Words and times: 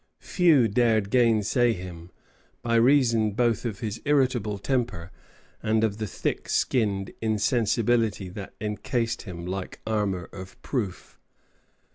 ]Few 0.35 0.67
dared 0.67 1.11
gainsay 1.11 1.73
him, 1.73 2.09
by 2.63 2.73
reason 2.73 3.33
both 3.33 3.65
of 3.65 3.81
his 3.81 4.01
irritable 4.03 4.57
temper 4.57 5.11
and 5.61 5.83
of 5.83 5.97
the 5.99 6.07
thick 6.07 6.49
skinned 6.49 7.13
insensibility 7.21 8.27
that 8.29 8.55
encased 8.59 9.21
him 9.21 9.45
like 9.45 9.79
armor 9.85 10.25
of 10.33 10.59
proof. 10.63 11.19